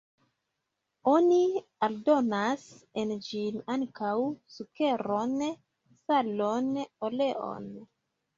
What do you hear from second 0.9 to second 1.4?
Oni